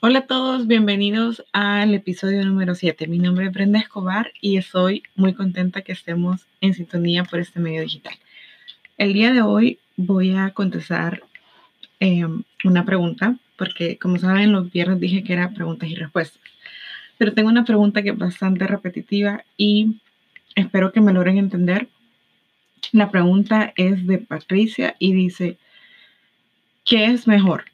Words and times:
Hola 0.00 0.20
a 0.20 0.26
todos, 0.28 0.68
bienvenidos 0.68 1.44
al 1.52 1.92
episodio 1.92 2.44
número 2.44 2.76
7. 2.76 3.08
Mi 3.08 3.18
nombre 3.18 3.46
es 3.46 3.52
Brenda 3.52 3.80
Escobar 3.80 4.30
y 4.40 4.56
estoy 4.56 5.02
muy 5.16 5.34
contenta 5.34 5.82
que 5.82 5.90
estemos 5.90 6.46
en 6.60 6.74
sintonía 6.74 7.24
por 7.24 7.40
este 7.40 7.58
medio 7.58 7.82
digital. 7.82 8.14
El 8.96 9.12
día 9.12 9.32
de 9.32 9.42
hoy 9.42 9.80
voy 9.96 10.36
a 10.36 10.50
contestar 10.50 11.24
em, 11.98 12.44
una 12.62 12.84
pregunta, 12.84 13.38
porque 13.56 13.98
como 13.98 14.18
saben, 14.18 14.52
los 14.52 14.70
viernes 14.70 15.00
dije 15.00 15.24
que 15.24 15.32
era 15.32 15.50
preguntas 15.50 15.88
y 15.88 15.96
respuestas. 15.96 16.40
Pero 17.16 17.34
tengo 17.34 17.48
una 17.48 17.64
pregunta 17.64 18.00
que 18.00 18.10
es 18.10 18.18
bastante 18.18 18.68
repetitiva 18.68 19.42
y 19.56 20.00
espero 20.54 20.92
que 20.92 21.00
me 21.00 21.12
logren 21.12 21.38
entender. 21.38 21.88
La 22.92 23.10
pregunta 23.10 23.72
es 23.74 24.06
de 24.06 24.18
Patricia 24.18 24.94
y 25.00 25.12
dice, 25.12 25.58
¿qué 26.84 27.06
es 27.06 27.26
mejor? 27.26 27.64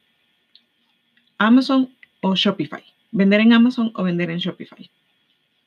Amazon 1.36 1.90
o 2.24 2.34
Shopify. 2.34 2.82
Vender 3.12 3.40
en 3.40 3.52
Amazon 3.52 3.92
o 3.94 4.02
vender 4.02 4.30
en 4.30 4.38
Shopify. 4.38 4.90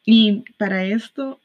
Y 0.06 0.44
para 0.58 0.86
esto 0.86 1.40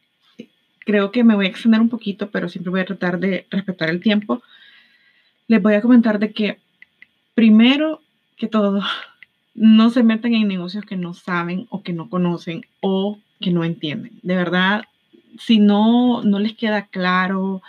creo 0.87 1.13
que 1.13 1.23
me 1.23 1.35
voy 1.35 1.47
a 1.47 1.49
extender 1.51 1.83
un 1.83 1.91
poquito, 1.91 2.31
pero 2.31 2.49
siempre 2.49 2.71
voy 2.71 2.81
a 2.81 2.87
tratar 2.87 3.19
de 3.21 3.47
respetar 3.51 3.91
el 3.91 4.01
tiempo. 4.01 4.43
Les 5.49 5.61
voy 5.61 5.75
a 5.75 5.83
comentar 5.83 6.19
de 6.19 6.33
que 6.33 6.59
primero 7.35 8.01
que 8.37 8.49
todo, 8.49 8.81
no 9.55 9.91
se 9.91 10.03
metan 10.03 10.35
en 10.35 10.49
negocios 10.49 10.87
que 10.87 10.97
no 10.97 11.13
saben 11.13 11.67
o 11.69 11.83
que 11.83 11.93
no 11.93 12.09
conocen 12.09 12.65
o 12.81 13.19
que 13.39 13.51
no 13.51 13.65
entienden. 13.65 14.19
De 14.23 14.35
verdad, 14.35 14.85
si 15.39 15.59
no, 15.59 16.23
no 16.23 16.39
les 16.39 16.55
queda 16.55 16.87
claro, 16.87 17.61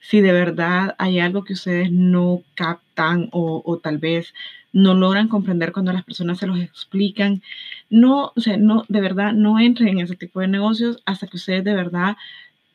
si 0.00 0.20
de 0.20 0.32
verdad 0.32 0.94
hay 0.98 1.18
algo 1.18 1.44
que 1.44 1.54
ustedes 1.54 1.90
no 1.90 2.42
captan 2.54 3.30
o, 3.32 3.62
o 3.64 3.78
tal 3.78 3.96
vez 3.96 4.34
no 4.72 4.94
logran 4.94 5.28
comprender 5.28 5.72
cuando 5.72 5.92
las 5.92 6.04
personas 6.04 6.38
se 6.38 6.46
los 6.46 6.60
explican. 6.60 7.42
No, 7.88 8.32
o 8.36 8.40
sea, 8.40 8.56
no, 8.56 8.84
de 8.88 9.00
verdad, 9.00 9.32
no 9.32 9.58
entren 9.58 9.88
en 9.88 10.00
ese 10.00 10.16
tipo 10.16 10.40
de 10.40 10.48
negocios 10.48 11.02
hasta 11.06 11.26
que 11.26 11.36
ustedes 11.36 11.64
de 11.64 11.74
verdad 11.74 12.16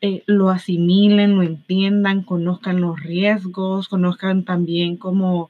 eh, 0.01 0.23
lo 0.25 0.49
asimilen, 0.49 1.35
lo 1.35 1.43
entiendan, 1.43 2.23
conozcan 2.23 2.81
los 2.81 3.01
riesgos, 3.01 3.88
conozcan 3.88 4.43
también 4.43 4.97
cómo, 4.97 5.49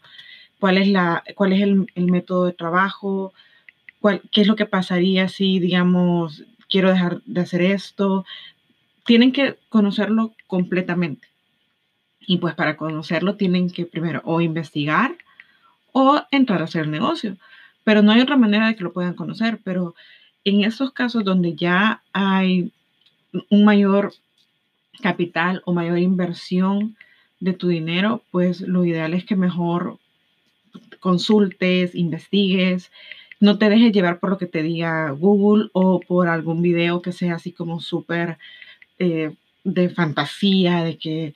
cuál 0.59 0.77
es, 0.77 0.87
la, 0.87 1.23
cuál 1.35 1.53
es 1.53 1.61
el, 1.61 1.87
el 1.95 2.11
método 2.11 2.45
de 2.45 2.53
trabajo, 2.53 3.33
cuál, 3.99 4.21
qué 4.31 4.41
es 4.41 4.47
lo 4.47 4.55
que 4.55 4.67
pasaría 4.67 5.29
si, 5.29 5.59
digamos, 5.59 6.43
quiero 6.69 6.89
dejar 6.89 7.21
de 7.25 7.41
hacer 7.41 7.61
esto. 7.61 8.25
Tienen 9.03 9.31
que 9.31 9.57
conocerlo 9.69 10.33
completamente. 10.47 11.27
Y 12.19 12.37
pues 12.37 12.55
para 12.55 12.77
conocerlo 12.77 13.35
tienen 13.35 13.69
que 13.69 13.85
primero 13.85 14.21
o 14.25 14.41
investigar 14.41 15.15
o 15.97 16.21
entrar 16.29 16.59
a 16.59 16.65
hacer 16.65 16.89
negocio. 16.89 17.37
Pero 17.85 18.01
no 18.01 18.11
hay 18.11 18.19
otra 18.19 18.35
manera 18.35 18.67
de 18.67 18.75
que 18.75 18.83
lo 18.83 18.91
puedan 18.91 19.13
conocer. 19.13 19.59
Pero 19.63 19.95
en 20.43 20.65
esos 20.65 20.91
casos 20.91 21.23
donde 21.23 21.55
ya 21.55 22.01
hay 22.11 22.73
un 23.49 23.63
mayor 23.63 24.13
capital 25.01 25.61
o 25.63 25.71
mayor 25.71 25.97
inversión 25.99 26.97
de 27.39 27.53
tu 27.53 27.69
dinero, 27.69 28.21
pues 28.29 28.59
lo 28.59 28.83
ideal 28.83 29.13
es 29.13 29.23
que 29.23 29.37
mejor 29.37 29.97
consultes, 30.99 31.95
investigues, 31.95 32.91
no 33.39 33.57
te 33.57 33.69
dejes 33.69 33.93
llevar 33.93 34.19
por 34.19 34.31
lo 34.31 34.37
que 34.37 34.47
te 34.47 34.63
diga 34.63 35.11
Google 35.11 35.69
o 35.71 36.01
por 36.01 36.27
algún 36.27 36.61
video 36.61 37.01
que 37.01 37.13
sea 37.13 37.35
así 37.35 37.53
como 37.53 37.79
súper 37.79 38.37
eh, 38.99 39.33
de 39.63 39.89
fantasía, 39.89 40.83
de 40.83 40.97
que 40.97 41.35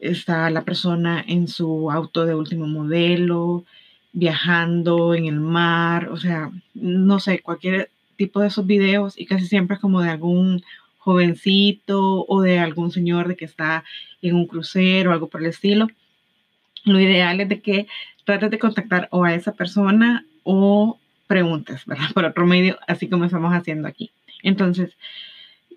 está 0.00 0.50
la 0.50 0.62
persona 0.62 1.24
en 1.24 1.46
su 1.46 1.92
auto 1.92 2.26
de 2.26 2.34
último 2.34 2.66
modelo 2.66 3.64
viajando 4.12 5.14
en 5.14 5.26
el 5.26 5.40
mar, 5.40 6.08
o 6.08 6.16
sea, 6.16 6.50
no 6.74 7.20
sé, 7.20 7.40
cualquier 7.40 7.90
tipo 8.16 8.40
de 8.40 8.48
esos 8.48 8.66
videos 8.66 9.18
y 9.18 9.26
casi 9.26 9.46
siempre 9.46 9.74
es 9.76 9.80
como 9.80 10.00
de 10.02 10.10
algún 10.10 10.62
jovencito 10.98 12.26
o 12.26 12.42
de 12.42 12.58
algún 12.58 12.90
señor 12.90 13.28
de 13.28 13.36
que 13.36 13.44
está 13.44 13.84
en 14.20 14.34
un 14.34 14.46
crucero 14.46 15.10
o 15.10 15.12
algo 15.12 15.28
por 15.28 15.40
el 15.40 15.48
estilo. 15.48 15.88
Lo 16.84 17.00
ideal 17.00 17.40
es 17.40 17.48
de 17.48 17.60
que 17.60 17.86
trates 18.24 18.50
de 18.50 18.58
contactar 18.58 19.08
o 19.10 19.24
a 19.24 19.34
esa 19.34 19.52
persona 19.52 20.24
o 20.42 20.98
preguntes, 21.26 21.86
¿verdad? 21.86 22.10
Por 22.14 22.24
otro 22.24 22.46
medio, 22.46 22.78
así 22.86 23.08
como 23.08 23.24
estamos 23.24 23.52
haciendo 23.52 23.88
aquí. 23.88 24.10
Entonces, 24.42 24.92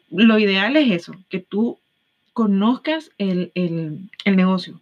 lo 0.09 0.37
ideal 0.39 0.75
es 0.75 0.91
eso, 0.91 1.15
que 1.29 1.39
tú 1.39 1.79
conozcas 2.33 3.11
el, 3.17 3.51
el, 3.55 4.09
el 4.25 4.35
negocio, 4.35 4.79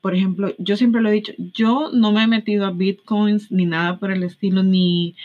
por 0.00 0.14
ejemplo, 0.14 0.54
yo 0.58 0.76
siempre 0.76 1.00
lo 1.00 1.08
he 1.08 1.12
dicho, 1.12 1.32
yo 1.54 1.90
no 1.92 2.12
me 2.12 2.22
he 2.22 2.26
metido 2.26 2.66
a 2.66 2.70
bitcoins 2.70 3.50
ni 3.50 3.66
nada 3.66 3.98
por 3.98 4.10
el 4.10 4.22
estilo, 4.22 4.62
ni, 4.62 5.16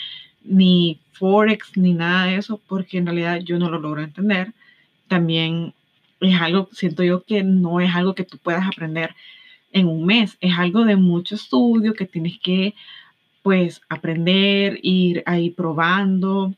ni 0.44 1.00
forex, 1.14 1.78
ni 1.78 1.94
nada 1.94 2.26
de 2.26 2.38
eso, 2.38 2.60
porque 2.68 2.98
en 2.98 3.06
realidad 3.06 3.40
yo 3.42 3.60
no 3.60 3.70
lo 3.70 3.80
logro 3.80 4.02
entender. 4.02 4.54
También 5.08 5.74
es 6.20 6.42
algo, 6.42 6.70
siento 6.72 7.04
yo 7.04 7.24
que 7.24 7.44
no 7.44 7.80
es 7.80 7.94
algo 7.94 8.16
que 8.16 8.24
tú 8.24 8.38
puedas 8.38 8.66
aprender 8.68 9.16
en 9.72 9.88
un 9.88 10.06
mes, 10.06 10.38
es 10.42 10.58
algo 10.58 10.86
de 10.86 10.96
mucho 10.96 11.36
estudio 11.36 11.94
que 11.94 12.06
tienes 12.06 12.40
que, 12.40 12.76
pues, 13.42 13.82
aprender, 13.90 14.80
ir 14.84 15.24
ahí 15.26 15.50
probando. 15.50 16.54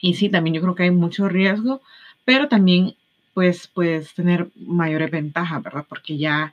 Y 0.00 0.14
sí, 0.14 0.28
también 0.28 0.54
yo 0.54 0.62
creo 0.62 0.74
que 0.74 0.82
hay 0.84 0.90
mucho 0.90 1.28
riesgo, 1.28 1.80
pero 2.24 2.48
también, 2.48 2.94
pues, 3.34 3.68
puedes 3.68 4.14
tener 4.14 4.48
mayores 4.56 5.10
ventajas, 5.10 5.62
¿verdad? 5.62 5.86
Porque 5.88 6.16
ya 6.18 6.52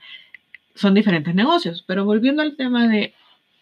son 0.75 0.93
diferentes 0.93 1.33
negocios. 1.35 1.83
Pero 1.85 2.05
volviendo 2.05 2.41
al 2.41 2.55
tema 2.55 2.87
de 2.87 3.13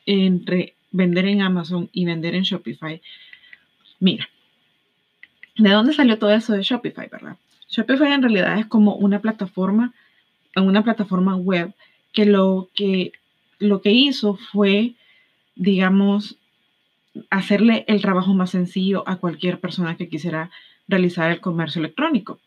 entre 0.06 0.76
vender 0.92 1.26
en 1.26 1.42
Amazon 1.42 1.90
y 1.92 2.06
vender 2.06 2.36
en 2.36 2.44
Shopify, 2.44 3.02
mira, 4.00 4.30
¿de 5.58 5.70
dónde 5.70 5.94
salió 5.94 6.18
todo 6.18 6.32
eso 6.32 6.54
de 6.54 6.64
Shopify, 6.64 7.08
verdad? 7.10 7.38
Shopify 7.70 8.12
en 8.12 8.24
realidad 8.24 8.60
es 8.60 8.66
como 8.66 8.96
una 8.96 9.20
plataforma, 9.20 9.94
una 10.56 10.84
plataforma 10.84 11.36
web 11.36 11.74
que 12.14 12.26
lo 12.26 12.70
que, 12.74 13.14
lo 13.60 13.82
que 13.82 13.92
hizo 13.92 14.36
fue, 14.36 14.94
digamos, 15.56 16.38
hacerle 17.30 17.86
el 17.88 18.02
trabajo 18.02 18.34
más 18.34 18.52
sencillo 18.52 19.04
a 19.08 19.18
cualquier 19.18 19.60
persona 19.60 19.98
que 19.98 20.10
quisiera 20.10 20.50
realizar 20.88 21.32
el 21.32 21.42
comercio 21.42 21.80
electrónico. 21.80 22.40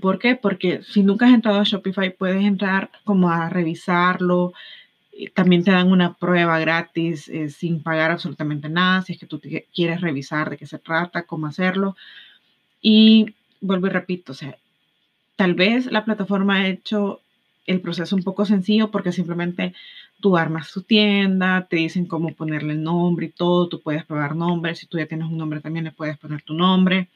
¿Por 0.00 0.18
qué? 0.18 0.36
Porque 0.36 0.82
si 0.82 1.02
nunca 1.02 1.26
has 1.26 1.34
entrado 1.34 1.60
a 1.60 1.64
Shopify, 1.64 2.10
puedes 2.16 2.42
entrar 2.44 2.90
como 3.04 3.30
a 3.30 3.48
revisarlo. 3.48 4.52
También 5.34 5.64
te 5.64 5.70
dan 5.70 5.90
una 5.90 6.14
prueba 6.14 6.58
gratis 6.58 7.28
eh, 7.28 7.50
sin 7.50 7.82
pagar 7.82 8.10
absolutamente 8.10 8.68
nada, 8.68 9.02
si 9.02 9.12
es 9.12 9.18
que 9.18 9.26
tú 9.26 9.40
quieres 9.74 10.00
revisar 10.00 10.50
de 10.50 10.56
qué 10.56 10.66
se 10.66 10.78
trata, 10.78 11.24
cómo 11.24 11.46
hacerlo. 11.46 11.96
Y 12.80 13.34
vuelvo 13.60 13.88
y 13.88 13.90
repito, 13.90 14.32
o 14.32 14.34
sea, 14.34 14.56
tal 15.36 15.54
vez 15.54 15.86
la 15.86 16.04
plataforma 16.04 16.56
ha 16.56 16.68
hecho 16.68 17.20
el 17.66 17.80
proceso 17.80 18.16
un 18.16 18.22
poco 18.22 18.46
sencillo 18.46 18.90
porque 18.90 19.12
simplemente 19.12 19.74
tú 20.20 20.36
armas 20.36 20.72
tu 20.72 20.82
tienda, 20.82 21.66
te 21.68 21.76
dicen 21.76 22.06
cómo 22.06 22.34
ponerle 22.34 22.72
el 22.72 22.82
nombre 22.82 23.26
y 23.26 23.30
todo, 23.30 23.68
tú 23.68 23.80
puedes 23.80 24.04
probar 24.04 24.34
nombres, 24.36 24.78
si 24.78 24.86
tú 24.86 24.98
ya 24.98 25.06
tienes 25.06 25.28
un 25.28 25.38
nombre 25.38 25.60
también 25.60 25.84
le 25.84 25.92
puedes 25.92 26.18
poner 26.18 26.42
tu 26.42 26.54
nombre 26.54 27.08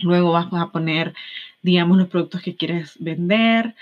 Luego 0.00 0.32
vas 0.32 0.46
a 0.52 0.70
poner, 0.70 1.14
digamos, 1.62 1.98
los 1.98 2.08
productos 2.08 2.42
que 2.42 2.56
quieres 2.56 2.94
vender, 2.98 3.74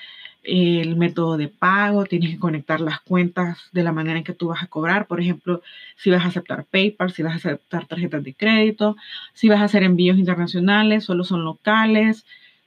el 0.47 0.97
método 0.97 1.37
de 1.37 1.49
pago, 1.49 2.05
tienes 2.05 2.31
que 2.31 2.39
conectar 2.39 2.81
las 2.81 3.01
cuentas 3.01 3.59
de 3.73 3.83
la 3.83 3.93
manera 3.93 4.19
en 4.19 4.25
que 4.25 4.33
tú 4.33 4.49
vas 4.49 4.63
a 4.63 4.69
cobrar. 4.69 5.07
Por 5.07 5.21
ejemplo, 5.21 5.63
si 5.97 6.11
vas 6.11 6.25
a 6.25 6.29
aceptar 6.29 6.65
PayPal, 6.65 7.13
si 7.13 7.23
vas 7.23 7.35
a 7.35 7.37
aceptar 7.37 7.87
tarjetas 7.87 8.23
de 8.23 8.35
crédito, 8.35 8.97
si 9.35 9.49
vas 9.49 9.61
a 9.61 9.65
hacer 9.65 9.83
envíos 9.83 10.19
internacionales, 10.19 11.05
solo 11.05 11.25
son 11.25 11.45
locales. 11.45 12.25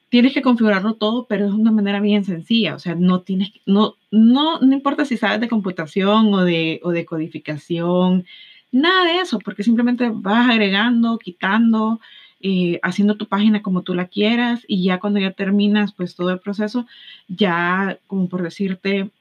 Tienes 0.10 0.34
que 0.34 0.42
configurarlo 0.42 0.96
todo, 0.96 1.26
pero 1.28 1.46
es 1.48 1.54
una 1.54 1.72
manera 1.72 2.00
bien 2.02 2.26
sencilla. 2.26 2.76
O 2.76 2.80
sea, 2.80 2.96
no 2.96 3.22
tienes, 3.22 3.52
no, 3.66 3.96
no, 4.12 4.60
no 4.60 4.74
importa 4.74 5.06
si 5.06 5.18
sabes 5.18 5.40
de 5.40 5.48
computación 5.48 6.34
o 6.34 6.44
de, 6.44 6.82
o 6.84 6.92
de 6.92 7.06
codificación, 7.06 8.26
nada 8.72 9.06
de 9.06 9.20
eso, 9.22 9.40
porque 9.40 9.64
simplemente 9.64 10.10
vas 10.14 10.50
agregando, 10.50 11.18
quitando, 11.18 12.00
eh, 12.42 12.80
haciendo 12.84 13.16
tu 13.16 13.28
página 13.28 13.62
como 13.62 13.82
tú 13.82 13.94
la 13.94 14.08
quieras 14.08 14.64
y 14.68 14.84
ya 14.84 15.00
cuando 15.00 15.20
ya 15.20 15.32
terminas 15.32 15.92
pues 15.92 16.16
todo 16.16 16.30
el 16.32 16.40
proceso, 16.40 16.88
ya 17.28 18.00
como 18.08 18.30
por 18.30 18.44
decirte, 18.44 19.12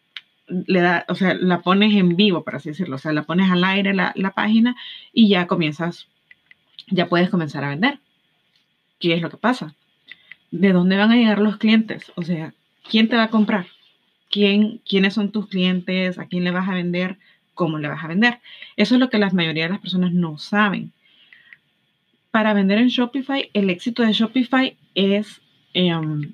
le 0.48 0.80
da, 0.80 1.04
o 1.08 1.14
sea, 1.14 1.34
la 1.34 1.60
pones 1.62 1.94
en 1.94 2.16
vivo, 2.16 2.44
por 2.44 2.56
así 2.56 2.68
decirlo, 2.70 2.96
o 2.96 2.98
sea, 2.98 3.12
la 3.12 3.24
pones 3.24 3.50
al 3.50 3.64
aire 3.64 3.92
la, 3.92 4.12
la 4.14 4.30
página 4.34 4.76
y 5.12 5.28
ya 5.28 5.46
comienzas, 5.46 6.06
ya 6.88 7.08
puedes 7.08 7.28
comenzar 7.28 7.64
a 7.64 7.70
vender. 7.70 7.98
¿Qué 9.00 9.14
es 9.14 9.22
lo 9.22 9.30
que 9.30 9.36
pasa? 9.36 9.74
¿De 10.50 10.72
dónde 10.72 10.96
van 10.96 11.10
a 11.10 11.16
llegar 11.16 11.40
los 11.40 11.56
clientes? 11.56 12.12
O 12.14 12.22
sea, 12.22 12.54
¿quién 12.88 13.08
te 13.08 13.16
va 13.16 13.24
a 13.24 13.30
comprar? 13.30 13.66
¿Quién, 14.30 14.80
¿Quiénes 14.88 15.14
son 15.14 15.32
tus 15.32 15.48
clientes? 15.48 16.18
¿A 16.18 16.26
quién 16.26 16.44
le 16.44 16.50
vas 16.50 16.68
a 16.68 16.74
vender? 16.74 17.18
¿Cómo 17.54 17.78
le 17.78 17.88
vas 17.88 18.04
a 18.04 18.08
vender? 18.08 18.38
Eso 18.76 18.94
es 18.94 19.00
lo 19.00 19.10
que 19.10 19.18
la 19.18 19.30
mayoría 19.30 19.64
de 19.64 19.70
las 19.70 19.80
personas 19.80 20.12
no 20.12 20.38
saben 20.38 20.92
para 22.30 22.54
vender 22.54 22.78
en 22.78 22.88
Shopify, 22.88 23.50
el 23.54 23.70
éxito 23.70 24.02
de 24.02 24.12
Shopify 24.12 24.76
es 24.94 25.40
em, 25.74 26.32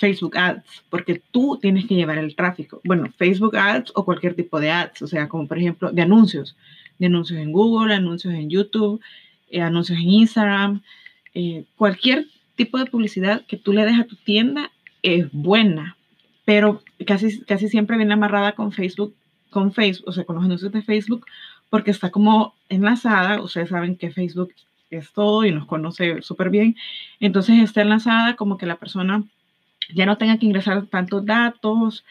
Facebook 0.00 0.36
Ads, 0.36 0.82
porque 0.88 1.22
tú 1.30 1.58
tienes 1.60 1.86
que 1.86 1.94
llevar 1.94 2.18
el 2.18 2.34
tráfico. 2.34 2.80
Bueno, 2.84 3.12
Facebook 3.16 3.56
Ads 3.56 3.92
o 3.94 4.04
cualquier 4.04 4.34
tipo 4.34 4.58
de 4.58 4.70
ads, 4.70 5.02
o 5.02 5.06
sea, 5.06 5.28
como 5.28 5.46
por 5.46 5.58
ejemplo 5.58 5.92
de 5.92 6.02
anuncios. 6.02 6.56
de 6.98 7.06
anuncios 7.06 7.40
en 7.40 7.52
Google, 7.52 7.94
anuncios 7.94 8.34
en 8.34 8.50
YouTube, 8.50 9.00
eh, 9.50 9.62
anuncios 9.62 9.98
en 9.98 10.08
Instagram, 10.10 10.82
eh, 11.34 11.64
cualquier 11.76 12.26
tipo 12.56 12.76
de 12.76 12.86
publicidad 12.86 13.46
que 13.46 13.56
tú 13.56 13.72
le 13.72 13.86
des 13.86 13.98
a 13.98 14.04
tu 14.04 14.16
tienda 14.16 14.70
es 15.02 15.32
buena, 15.32 15.96
pero 16.44 16.82
casi, 17.06 17.40
casi 17.44 17.68
siempre 17.68 17.96
viene 17.96 18.12
amarrada 18.12 18.52
con 18.52 18.70
Facebook, 18.72 19.14
con 19.48 19.72
Facebook, 19.72 20.08
o 20.08 20.12
sea, 20.12 20.24
con 20.24 20.36
los 20.36 20.44
anuncios 20.44 20.72
de 20.72 20.82
Facebook, 20.82 21.24
porque 21.70 21.90
está 21.90 22.10
como 22.10 22.54
enlazada, 22.68 23.40
ustedes 23.42 23.70
saben 23.70 23.96
que 23.96 24.10
Facebook 24.10 24.52
es 24.90 25.12
todo 25.12 25.44
y 25.44 25.52
nos 25.52 25.66
conoce 25.66 26.22
súper 26.22 26.50
bien, 26.50 26.76
entonces 27.20 27.58
está 27.60 27.82
enlazada 27.82 28.36
como 28.36 28.58
que 28.58 28.66
la 28.66 28.76
persona 28.76 29.24
ya 29.94 30.06
no 30.06 30.18
tenga 30.18 30.38
que 30.38 30.46
ingresar 30.46 30.86
tantos 30.86 31.24
datos 31.24 32.04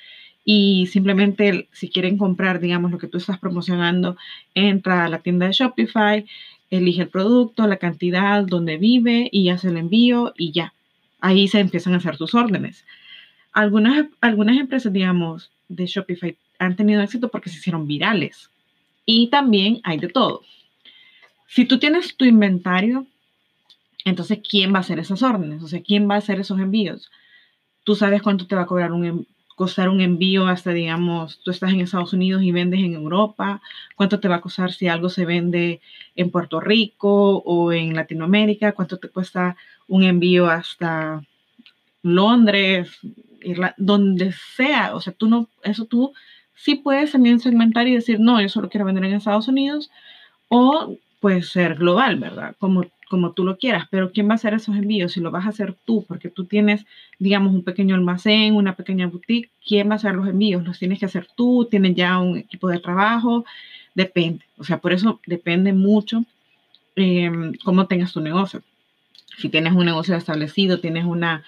y 0.45 0.87
simplemente 0.87 1.67
si 1.71 1.89
quieren 1.89 2.17
comprar, 2.17 2.59
digamos, 2.59 2.91
lo 2.91 2.97
que 2.97 3.07
tú 3.07 3.17
estás 3.17 3.37
promocionando, 3.37 4.17
entra 4.55 5.05
a 5.05 5.09
la 5.09 5.19
tienda 5.19 5.45
de 5.45 5.53
Shopify, 5.53 6.25
elige 6.69 7.03
el 7.03 7.09
producto, 7.09 7.67
la 7.67 7.77
cantidad, 7.77 8.43
donde 8.43 8.77
vive 8.77 9.29
y 9.31 9.49
hace 9.49 9.69
el 9.69 9.77
envío 9.77 10.33
y 10.37 10.51
ya. 10.51 10.73
Ahí 11.21 11.47
se 11.47 11.59
empiezan 11.59 11.93
a 11.93 11.97
hacer 11.97 12.17
tus 12.17 12.33
órdenes. 12.33 12.85
Algunas, 13.51 14.07
algunas 14.21 14.57
empresas, 14.57 14.93
digamos, 14.93 15.51
de 15.67 15.85
Shopify 15.85 16.37
han 16.59 16.75
tenido 16.75 17.01
éxito 17.01 17.29
porque 17.29 17.49
se 17.49 17.57
hicieron 17.57 17.87
virales. 17.87 18.49
Y 19.05 19.27
también 19.27 19.81
hay 19.83 19.97
de 19.97 20.07
todo. 20.07 20.41
Si 21.49 21.65
tú 21.65 21.79
tienes 21.79 22.15
tu 22.15 22.25
inventario, 22.25 23.07
entonces, 24.05 24.39
¿quién 24.47 24.71
va 24.71 24.77
a 24.77 24.81
hacer 24.81 24.99
esas 24.99 25.23
órdenes? 25.23 25.63
O 25.63 25.67
sea, 25.67 25.81
¿quién 25.81 26.09
va 26.09 26.15
a 26.15 26.19
hacer 26.19 26.39
esos 26.39 26.59
envíos? 26.59 27.11
Tú 27.83 27.95
sabes 27.95 28.21
cuánto 28.21 28.45
te 28.45 28.55
va 28.55 28.61
a 28.61 28.65
cobrar 28.67 28.91
un, 28.91 29.27
costar 29.55 29.89
un 29.89 29.99
envío 29.99 30.47
hasta, 30.47 30.71
digamos, 30.71 31.41
tú 31.43 31.49
estás 31.49 31.73
en 31.73 31.81
Estados 31.81 32.13
Unidos 32.13 32.43
y 32.43 32.51
vendes 32.51 32.81
en 32.81 32.93
Europa, 32.93 33.61
cuánto 33.95 34.19
te 34.19 34.27
va 34.27 34.35
a 34.35 34.41
costar 34.41 34.71
si 34.71 34.87
algo 34.87 35.09
se 35.09 35.25
vende 35.25 35.81
en 36.15 36.29
Puerto 36.29 36.59
Rico 36.59 37.37
o 37.39 37.73
en 37.73 37.95
Latinoamérica, 37.95 38.73
cuánto 38.73 38.97
te 38.97 39.09
cuesta 39.09 39.57
un 39.87 40.03
envío 40.03 40.49
hasta 40.49 41.23
Londres, 42.03 42.89
donde 43.77 44.33
sea, 44.55 44.95
o 44.95 45.01
sea, 45.01 45.13
tú 45.13 45.27
no, 45.27 45.49
eso 45.63 45.85
tú 45.85 46.13
sí 46.53 46.75
puedes 46.75 47.11
también 47.11 47.39
segmentar 47.39 47.87
y 47.87 47.95
decir, 47.95 48.19
no, 48.19 48.39
yo 48.39 48.49
solo 48.49 48.69
quiero 48.69 48.85
vender 48.85 49.03
en 49.05 49.15
Estados 49.15 49.47
Unidos, 49.47 49.89
o 50.47 50.95
puede 51.19 51.41
ser 51.43 51.75
global, 51.75 52.17
¿verdad? 52.17 52.55
Como 52.59 52.85
como 53.09 53.31
tú 53.31 53.43
lo 53.43 53.57
quieras, 53.57 53.87
pero 53.89 54.11
¿quién 54.11 54.29
va 54.29 54.33
a 54.33 54.35
hacer 54.35 54.53
esos 54.53 54.77
envíos? 54.77 55.13
Si 55.13 55.19
lo 55.19 55.31
vas 55.31 55.47
a 55.47 55.49
hacer 55.49 55.75
tú, 55.83 56.05
porque 56.07 56.29
tú 56.29 56.45
tienes, 56.45 56.85
digamos, 57.17 57.53
un 57.53 57.63
pequeño 57.63 57.95
almacén, 57.95 58.53
una 58.55 58.75
pequeña 58.75 59.07
boutique, 59.07 59.49
¿quién 59.67 59.89
va 59.89 59.93
a 59.93 59.95
hacer 59.95 60.13
los 60.13 60.27
envíos? 60.27 60.63
¿Los 60.63 60.77
tienes 60.77 60.99
que 60.99 61.07
hacer 61.07 61.27
tú? 61.35 61.67
¿Tienes 61.69 61.95
ya 61.95 62.19
un 62.19 62.37
equipo 62.37 62.69
de 62.69 62.79
trabajo? 62.79 63.45
Depende. 63.95 64.45
O 64.59 64.63
sea, 64.63 64.77
por 64.77 64.93
eso 64.93 65.19
depende 65.25 65.73
mucho 65.73 66.23
em, 66.95 67.53
cómo 67.63 67.87
tengas 67.87 68.13
tu 68.13 68.21
negocio. 68.21 68.61
Si 69.39 69.49
tienes 69.49 69.73
un 69.73 69.85
negocio 69.85 70.15
establecido, 70.15 70.79
tienes 70.79 71.05
una, 71.05 71.43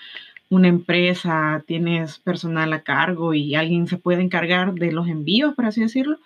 una 0.49 0.67
empresa, 0.67 1.63
tienes 1.67 2.17
personal 2.17 2.73
a 2.73 2.81
cargo 2.81 3.35
y 3.35 3.53
alguien 3.53 3.87
se 3.87 3.97
puede 3.97 4.23
encargar 4.23 4.73
de 4.73 4.91
los 4.91 5.07
envíos, 5.07 5.53
por 5.53 5.65
así 5.67 5.81
decirlo, 5.81 6.17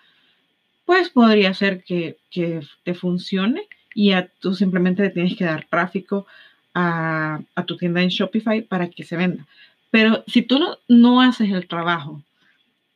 pues 0.85 1.09
podría 1.09 1.53
ser 1.53 1.83
que, 1.83 2.17
que 2.29 2.61
te 2.83 2.93
funcione 2.93 3.67
y 3.93 4.13
tú 4.39 4.53
simplemente 4.53 5.03
le 5.03 5.09
tienes 5.09 5.35
que 5.35 5.45
dar 5.45 5.65
tráfico 5.65 6.27
a, 6.75 7.39
tu 7.65 7.77
tienda 7.77 8.01
en 8.01 8.09
Shopify 8.09 8.61
para 8.61 8.89
que 8.89 9.03
se 9.03 9.15
venda. 9.15 9.47
Pero 9.89 10.23
si 10.27 10.41
tú 10.41 10.59
no, 10.59 10.77
no 10.89 11.21
haces 11.21 11.49
el 11.49 11.67
trabajo 11.67 12.21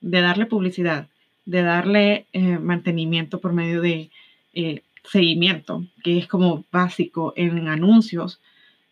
de 0.01 0.21
darle 0.21 0.45
publicidad, 0.45 1.07
de 1.45 1.63
darle 1.63 2.25
eh, 2.33 2.59
mantenimiento 2.59 3.39
por 3.39 3.53
medio 3.53 3.81
de 3.81 4.11
eh, 4.53 4.83
seguimiento, 5.03 5.85
que 6.03 6.17
es 6.17 6.27
como 6.27 6.65
básico 6.71 7.33
en 7.37 7.69
anuncios, 7.69 8.39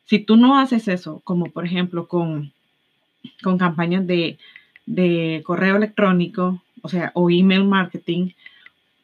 si 0.06 0.20
tú 0.20 0.38
no 0.38 0.58
haces 0.58 0.88
eso, 0.88 1.22
como 1.26 1.52
por 1.52 1.66
ejemplo 1.66 2.08
con, 2.08 2.54
con 3.44 3.58
campañas 3.58 4.08
de, 4.08 4.38
de 4.86 5.44
correo 5.46 5.76
electrónico, 5.76 6.64
o 6.82 6.88
sea, 6.88 7.12
o 7.14 7.30
email 7.30 7.66
marketing, 7.66 8.30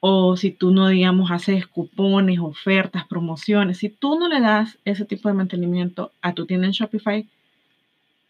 o 0.05 0.35
si 0.35 0.51
tú 0.51 0.71
no, 0.71 0.89
digamos, 0.89 1.31
haces 1.31 1.65
cupones, 1.65 2.37
ofertas, 2.39 3.07
promociones, 3.07 3.77
si 3.77 3.87
tú 3.87 4.19
no 4.19 4.27
le 4.27 4.41
das 4.41 4.77
ese 4.83 5.05
tipo 5.05 5.29
de 5.29 5.33
mantenimiento 5.33 6.11
a 6.21 6.33
tu 6.33 6.45
tienda 6.45 6.67
en 6.67 6.73
Shopify, 6.73 7.25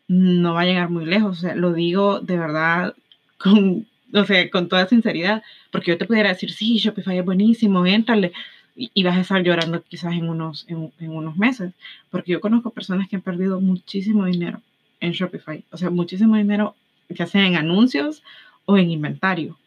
no 0.08 0.54
va 0.54 0.62
a 0.62 0.66
llegar 0.66 0.92
muy 0.92 1.04
lejos. 1.04 1.40
O 1.40 1.42
sea, 1.42 1.56
lo 1.56 1.74
digo 1.74 2.20
de 2.20 2.38
verdad 2.38 2.94
con, 3.40 3.88
o 4.14 4.24
sea, 4.24 4.52
con 4.52 4.70
toda 4.70 4.88
sinceridad, 4.88 5.42
porque 5.72 5.90
yo 5.90 5.98
te 5.98 6.06
pudiera 6.06 6.30
decir, 6.30 6.52
sí, 6.52 6.78
Shopify 6.78 7.18
es 7.18 7.26
buenísimo, 7.26 7.84
éntrale, 7.88 8.34
y, 8.76 9.04
vas 9.04 9.18
a 9.18 9.22
estar 9.22 9.42
llorando 9.42 9.82
quizás 9.82 10.14
en 10.14 10.30
unos, 10.30 10.68
en, 10.68 10.92
en 11.00 11.10
unos 11.10 11.38
meses, 11.38 11.74
porque 12.12 12.34
yo 12.34 12.40
conozco 12.40 12.70
personas 12.70 13.10
que 13.10 13.16
han 13.16 13.24
perdido 13.24 13.60
muchísimo 13.60 14.26
dinero 14.26 14.62
en 15.00 15.14
Shopify, 15.14 15.64
o 15.72 15.78
sea, 15.78 15.90
muchísimo 15.90 16.36
dinero, 16.36 16.76
ya 17.10 17.26
sea 17.26 17.48
en 17.48 17.56
anuncios 17.56 18.22
o 18.66 18.78
en 18.78 18.92
inventario 18.92 19.58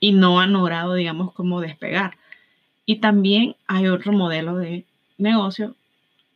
y 0.00 0.12
no 0.12 0.40
han 0.40 0.54
logrado, 0.54 0.94
digamos, 0.94 1.32
como 1.32 1.60
despegar. 1.60 2.16
Y 2.86 2.96
también 2.96 3.54
hay 3.66 3.86
otro 3.86 4.12
modelo 4.12 4.56
de 4.56 4.86
negocio 5.18 5.76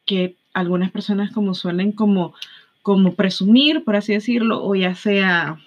que 0.05 0.37
algunas 0.52 0.90
personas 0.90 1.32
como 1.32 1.55
suelen 1.55 1.90
como, 1.90 2.34
como 2.82 3.14
presumir, 3.14 3.82
por 3.82 3.96
así 3.96 4.12
decirlo, 4.12 4.62
o 4.62 4.75
ya 4.75 4.94
sea 4.94 5.58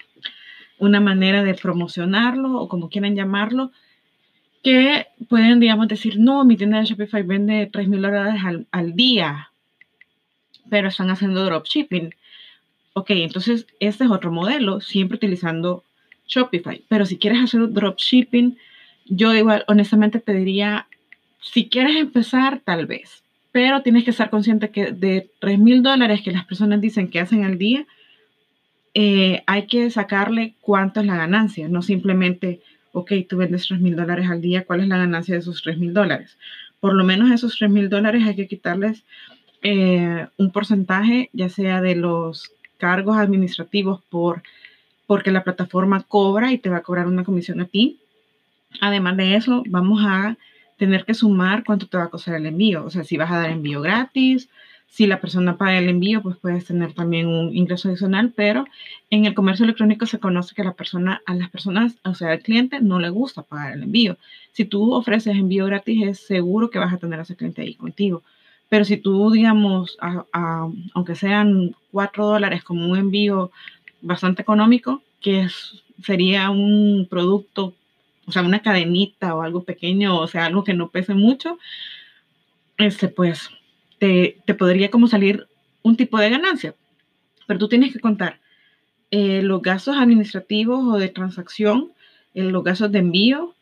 una 0.80 1.02
manera 1.02 1.44
de 1.44 1.56
promocionarlo 1.56 2.62
o 2.62 2.70
como 2.70 2.90
quieran 2.90 3.16
llamarlo, 3.16 3.72
que 4.64 5.08
pueden, 5.28 5.60
digamos, 5.60 5.88
decir, 5.88 6.20
no, 6.20 6.46
mi 6.46 6.56
tienda 6.56 6.80
de 6.80 6.86
Shopify 6.86 7.24
vende 7.24 7.70
3 7.72 7.88
mil 7.88 8.02
dólares 8.02 8.42
al, 8.46 8.68
al 8.72 8.94
día, 8.96 9.50
pero 10.70 10.90
están 10.90 11.10
haciendo 11.10 11.44
dropshipping. 11.44 12.14
Ok, 12.94 13.12
entonces 13.12 13.68
este 13.80 14.06
es 14.06 14.12
otro 14.12 14.32
modelo, 14.32 14.82
siempre 14.82 15.18
utilizando 15.18 15.84
Shopify. 16.28 16.84
Pero 16.88 17.06
si 17.06 17.18
quieres 17.18 17.42
hacer 17.42 17.72
dropshipping, 17.72 18.58
yo 19.06 19.34
igual 19.34 19.64
honestamente 19.68 20.20
te 20.20 20.34
diría, 20.34 20.88
si 21.42 21.70
quieres 21.70 21.96
empezar, 21.96 22.62
tal 22.64 22.86
vez. 22.86 23.24
Pero 23.52 23.82
tienes 23.82 24.04
que 24.04 24.12
estar 24.12 24.30
consciente 24.30 24.70
que 24.70 24.92
de 24.92 25.30
3 25.40 25.60
mil 25.60 25.82
dólares 25.82 26.22
que 26.22 26.32
las 26.32 26.46
personas 26.46 26.82
dicen 26.82 27.10
que 27.10 27.20
hacen 27.20 27.44
al 27.44 27.58
día, 27.58 27.86
eh, 28.94 29.44
hay 29.46 29.68
que 29.68 29.90
sacarle 29.90 30.56
cuánto 30.60 31.00
es 31.00 31.06
la 31.06 31.16
ganancia, 31.16 31.68
no 31.68 31.82
simplemente, 31.82 32.62
ok, 32.94 33.12
tú 33.30 33.38
vendes 33.38 33.68
3 33.68 33.80
mil 33.80 33.96
dólares 33.96 34.30
al 34.30 34.42
día, 34.42 34.66
¿cuál 34.66 34.82
es 34.82 34.88
la 34.88 34.98
ganancia 34.98 35.36
de 35.36 35.42
esos 35.42 35.62
3 35.62 35.78
mil 35.78 35.94
dólares? 35.94 36.38
Por 36.80 36.94
lo 36.94 37.04
menos 37.04 37.32
esos 37.32 37.58
3 37.58 37.70
mil 37.70 37.90
dólares 37.90 38.24
hay 38.26 38.36
que 38.36 38.48
quitarles 38.48 39.04
eh, 39.62 40.28
un 40.38 40.52
porcentaje, 40.52 41.30
ya 41.34 41.50
sea 41.50 41.82
de 41.82 41.96
los 41.96 42.52
cargos 42.78 43.18
administrativos 43.18 44.02
por 44.10 44.44
porque 45.08 45.32
la 45.32 45.44
plataforma 45.44 46.04
cobra 46.04 46.52
y 46.52 46.58
te 46.58 46.70
va 46.70 46.78
a 46.78 46.84
cobrar 46.84 47.08
una 47.08 47.24
comisión 47.24 47.62
a 47.62 47.66
ti. 47.66 48.00
Además 48.82 49.18
de 49.18 49.36
eso, 49.36 49.64
vamos 49.68 50.04
a 50.06 50.38
tener 50.78 51.06
que 51.06 51.14
sumar 51.14 51.64
cuánto 51.64 51.88
te 51.88 51.98
va 51.98 52.04
a 52.04 52.10
costar 52.10 52.36
el 52.36 52.46
envío. 52.46 52.86
O 52.86 52.90
sea, 52.92 53.04
si 53.04 53.18
vas 53.18 53.32
a 53.32 53.40
dar 53.40 53.50
envío 53.50 53.82
gratis, 53.82 54.50
si 54.88 55.08
la 55.08 55.20
persona 55.20 55.58
paga 55.58 55.78
el 55.78 55.90
envío, 55.90 56.22
pues 56.22 56.38
puedes 56.38 56.66
tener 56.66 56.94
también 56.94 57.28
un 57.28 57.56
ingreso 57.56 57.90
adicional, 57.90 58.34
pero 58.36 58.66
en 59.10 59.26
el 59.26 59.34
comercio 59.34 59.64
electrónico 59.64 60.06
se 60.06 60.20
conoce 60.20 60.56
que 60.56 60.64
la 60.64 60.74
persona, 60.74 61.22
a 61.26 61.34
las 61.36 61.50
personas, 61.50 61.98
o 62.04 62.14
sea, 62.14 62.32
al 62.32 62.40
cliente 62.40 62.80
no 62.82 63.00
le 63.00 63.10
gusta 63.10 63.42
pagar 63.42 63.74
el 63.74 63.84
envío. 63.84 64.18
Si 64.52 64.66
tú 64.66 64.94
ofreces 64.94 65.36
envío 65.36 65.66
gratis, 65.66 66.08
es 66.08 66.26
seguro 66.26 66.70
que 66.70 66.80
vas 66.80 66.94
a 66.94 66.98
tener 66.98 67.20
a 67.20 67.24
ese 67.24 67.36
cliente 67.36 67.62
ahí 67.62 67.76
contigo. 67.76 68.24
Pero 68.70 68.86
si 68.86 68.98
tú, 68.98 69.32
digamos, 69.32 69.98
aunque 70.94 71.16
sean 71.16 71.76
cuatro 71.92 72.26
dólares 72.26 72.64
como 72.64 72.88
un 72.88 72.98
envío 72.98 73.52
bastante 74.02 74.42
económico, 74.42 75.02
que 75.22 75.48
sería 76.04 76.50
un 76.50 77.08
producto, 77.10 77.74
o 78.26 78.32
sea, 78.32 78.44
una 78.44 78.62
cadenita 78.62 79.36
o 79.36 79.42
algo 79.42 79.64
pequeño, 79.64 80.20
o 80.20 80.28
sea, 80.28 80.46
algo 80.46 80.64
que 80.64 80.74
no 80.74 80.90
pese 80.90 81.14
mucho, 81.14 81.58
este, 82.78 83.08
pues 83.08 83.50
te, 84.00 84.38
podría 84.58 84.92
como 84.92 85.08
salir 85.08 85.48
un 85.84 85.96
tipo 85.96 86.18
de 86.20 86.30
ganancia. 86.30 86.76
Pero 87.48 87.60
tú 87.60 87.68
tienes 87.68 87.94
que 87.94 88.00
contar 88.00 88.40
eh, 89.12 89.42
los 89.42 89.62
gastos 89.62 89.96
administrativos 89.98 90.86
o 90.86 90.98
de 90.98 91.10
transacción, 91.10 91.92
eh, 92.34 92.44
los 92.44 92.64
gastos 92.64 92.92
de 92.92 93.00
envío, 93.00 93.56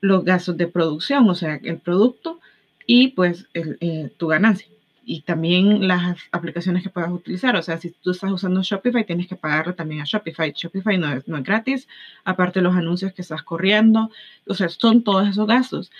los 0.00 0.24
gastos 0.24 0.56
de 0.56 0.66
producción, 0.66 1.28
o 1.28 1.34
sea, 1.34 1.60
el 1.62 1.78
producto 1.78 2.40
y 2.86 3.08
pues 3.08 3.46
eh, 3.54 4.10
tu 4.16 4.28
ganancia 4.28 4.68
y 5.10 5.22
también 5.22 5.88
las 5.88 6.18
aplicaciones 6.32 6.82
que 6.82 6.90
puedas 6.90 7.10
utilizar. 7.10 7.56
O 7.56 7.62
sea, 7.62 7.78
si 7.78 7.92
tú 7.92 8.10
estás 8.10 8.30
usando 8.30 8.62
Shopify, 8.62 9.06
tienes 9.06 9.26
que 9.26 9.36
pagarle 9.36 9.72
también 9.72 10.02
a 10.02 10.04
Shopify. 10.04 10.52
Shopify 10.54 10.98
no 10.98 11.10
es, 11.10 11.26
no 11.26 11.38
es 11.38 11.44
gratis, 11.44 11.88
aparte 12.24 12.58
de 12.58 12.64
los 12.64 12.76
anuncios 12.76 13.14
que 13.14 13.22
estás 13.22 13.42
corriendo. 13.42 14.10
O 14.46 14.52
sea, 14.52 14.68
son 14.68 15.02
todos 15.02 15.26
esos 15.26 15.46
gastos. 15.46 15.90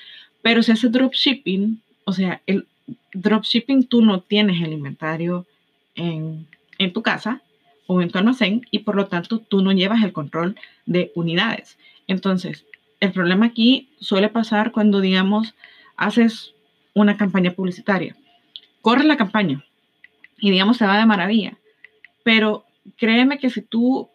Pero 0.43 0.63
si 0.63 0.73
haces 0.73 0.93
dropshipping, 0.93 1.81
o 2.05 2.13
sea, 2.13 2.43
el 2.47 2.67
dropshipping 3.15 3.85
tú 3.85 4.03
no 4.03 4.21
tienes 4.21 4.61
el 4.61 4.75
inventario 4.75 5.47
en, 5.95 6.47
en 6.77 6.93
tu 6.93 7.01
casa 7.01 7.41
o 7.87 8.03
en 8.03 8.11
tu 8.11 8.19
almacén 8.19 8.67
y 8.71 8.81
por 8.81 8.95
lo 8.95 9.07
tanto 9.07 9.39
tú 9.39 9.63
no 9.63 9.73
llevas 9.73 10.03
el 10.03 10.13
control 10.13 10.55
de 10.85 11.13
unidades. 11.15 11.79
Entonces, 12.09 12.67
el 13.01 13.13
problema 13.13 13.47
aquí 13.47 13.89
suele 14.01 14.29
pasar 14.29 14.71
cuando, 14.71 15.01
digamos, 15.01 15.55
haces 15.97 16.53
una 16.93 17.17
campaña 17.17 17.53
publicitaria. 17.53 18.15
Corres 18.89 19.05
la 19.05 19.19
campaña 19.19 19.63
y, 20.39 20.51
digamos, 20.51 20.79
se 20.79 20.87
va 20.87 20.97
de 20.97 21.05
maravilla. 21.05 21.59
Pero 22.23 22.65
créeme 22.97 23.39
que 23.39 23.51
si 23.51 23.61
tú, 23.61 24.09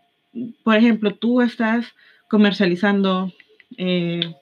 por 0.64 0.76
ejemplo, 0.76 1.14
tú 1.14 1.42
estás 1.42 1.94
comercializando, 2.28 3.32
eh, 3.78 4.34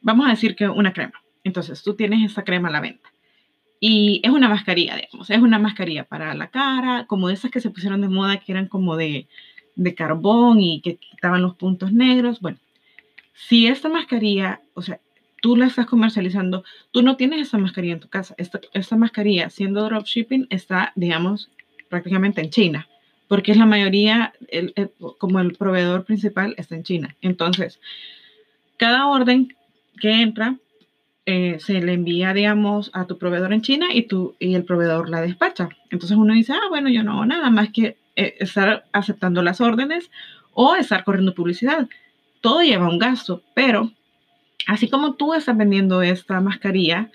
vamos 0.00 0.26
a 0.26 0.30
decir 0.30 0.56
que 0.56 0.66
una 0.66 0.94
crema. 0.94 1.12
Entonces, 1.44 1.82
tú 1.82 1.92
tienes 1.92 2.24
esa 2.24 2.42
crema 2.42 2.68
a 2.68 2.72
la 2.72 2.80
venta. 2.80 3.06
Y 3.78 4.22
es 4.24 4.30
una 4.30 4.48
mascarilla, 4.48 4.96
digamos, 4.96 5.28
es 5.28 5.42
una 5.42 5.58
mascarilla 5.58 6.04
para 6.04 6.32
la 6.32 6.46
cara, 6.46 7.04
como 7.06 7.28
esas 7.28 7.50
que 7.50 7.60
se 7.60 7.68
pusieron 7.68 8.00
de 8.00 8.08
moda, 8.08 8.38
que 8.38 8.52
eran 8.52 8.66
como 8.66 8.96
de, 8.96 9.28
de 9.76 9.94
carbón 9.94 10.60
y 10.60 10.80
que 10.80 10.96
quitaban 10.96 11.42
los 11.42 11.56
puntos 11.56 11.92
negros. 11.92 12.40
Bueno, 12.40 12.56
si 13.34 13.66
esta 13.66 13.90
mascarilla, 13.90 14.62
o 14.72 14.80
sea, 14.80 15.00
tú 15.40 15.56
la 15.56 15.66
estás 15.66 15.86
comercializando, 15.86 16.64
tú 16.90 17.02
no 17.02 17.16
tienes 17.16 17.40
esa 17.40 17.58
mascarilla 17.58 17.94
en 17.94 18.00
tu 18.00 18.08
casa. 18.08 18.34
Esta, 18.38 18.60
esta 18.72 18.96
mascarilla, 18.96 19.50
siendo 19.50 19.84
dropshipping, 19.84 20.46
está, 20.50 20.92
digamos, 20.94 21.50
prácticamente 21.88 22.40
en 22.40 22.50
China, 22.50 22.88
porque 23.28 23.52
es 23.52 23.58
la 23.58 23.66
mayoría, 23.66 24.32
como 25.18 25.40
el 25.40 25.52
proveedor 25.52 26.04
principal 26.04 26.54
está 26.56 26.74
en 26.76 26.84
China. 26.84 27.16
Entonces, 27.20 27.80
cada 28.76 29.06
orden 29.06 29.54
que 30.00 30.22
entra 30.22 30.56
eh, 31.26 31.58
se 31.60 31.80
le 31.80 31.92
envía, 31.92 32.32
digamos, 32.32 32.90
a 32.94 33.06
tu 33.06 33.18
proveedor 33.18 33.52
en 33.52 33.62
China 33.62 33.86
y, 33.92 34.02
tú, 34.02 34.34
y 34.40 34.54
el 34.54 34.64
proveedor 34.64 35.08
la 35.08 35.20
despacha. 35.20 35.68
Entonces 35.90 36.16
uno 36.16 36.34
dice, 36.34 36.54
ah, 36.54 36.68
bueno, 36.70 36.88
yo 36.88 37.02
no 37.02 37.12
hago 37.12 37.26
nada 37.26 37.50
más 37.50 37.70
que 37.70 37.98
eh, 38.16 38.34
estar 38.40 38.84
aceptando 38.92 39.42
las 39.42 39.60
órdenes 39.60 40.10
o 40.54 40.74
estar 40.74 41.04
corriendo 41.04 41.34
publicidad. 41.34 41.88
Todo 42.40 42.62
lleva 42.62 42.88
un 42.88 42.98
gasto, 42.98 43.42
pero 43.54 43.92
así 44.70 44.88
como 44.88 45.14
tú 45.14 45.34
estás 45.34 45.56
vendiendo 45.56 46.00
esta 46.00 46.40
mascarilla, 46.40 47.10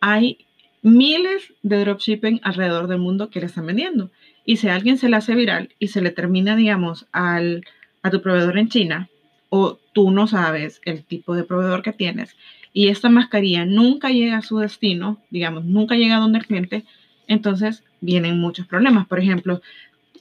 hay 0.00 0.46
miles 0.80 1.52
de 1.62 1.84
dropshipping 1.84 2.40
alrededor 2.42 2.86
del 2.86 3.00
mundo 3.00 3.28
que 3.28 3.40
la 3.40 3.46
están 3.46 3.66
vendiendo. 3.66 4.10
Y 4.46 4.56
si 4.56 4.68
alguien 4.68 4.96
se 4.96 5.10
le 5.10 5.16
hace 5.16 5.34
viral 5.34 5.68
y 5.78 5.88
se 5.88 6.00
le 6.00 6.10
termina, 6.10 6.56
digamos, 6.56 7.06
al, 7.12 7.66
a 8.02 8.08
tu 8.08 8.22
proveedor 8.22 8.56
en 8.56 8.70
China, 8.70 9.10
o 9.50 9.78
tú 9.92 10.10
no 10.10 10.26
sabes 10.26 10.80
el 10.86 11.04
tipo 11.04 11.34
de 11.34 11.44
proveedor 11.44 11.82
que 11.82 11.92
tienes, 11.92 12.34
y 12.72 12.88
esta 12.88 13.10
mascarilla 13.10 13.66
nunca 13.66 14.08
llega 14.08 14.38
a 14.38 14.42
su 14.42 14.56
destino, 14.58 15.18
digamos, 15.28 15.66
nunca 15.66 15.96
llega 15.96 16.16
a 16.16 16.20
donde 16.20 16.38
el 16.38 16.46
cliente, 16.46 16.84
entonces 17.26 17.84
vienen 18.00 18.40
muchos 18.40 18.66
problemas. 18.66 19.06
Por 19.06 19.20
ejemplo, 19.20 19.60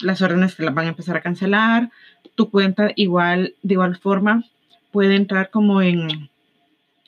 las 0.02 0.22
órdenes 0.22 0.58
te 0.58 0.64
las 0.64 0.76
van 0.76 0.88
a 0.88 0.90
empezar 0.90 1.16
a 1.16 1.22
cancelar, 1.22 1.90
tu 2.36 2.50
cuenta 2.50 2.92
igual, 2.98 3.56
de 3.64 3.76
igual 3.76 3.96
forma, 3.96 4.44
puede 4.92 5.16
entrar 5.16 5.52
como 5.52 5.82
en, 5.82 6.30